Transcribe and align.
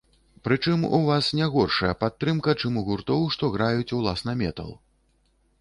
Прычым, 0.47 0.85
у 0.97 1.01
вас 1.09 1.25
не 1.41 1.49
горшая 1.57 1.91
падтрымка, 2.05 2.57
чым 2.63 2.81
у 2.81 2.83
гуртоў, 2.89 3.21
што 3.37 3.53
граюць, 3.57 3.93
уласна, 3.99 4.31
метал. 4.45 4.77